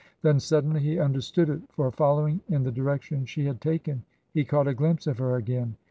[0.23, 4.01] Then suddenly he understood it, for following in the direction she had taken,
[4.33, 5.75] he caught a glimpse of her again.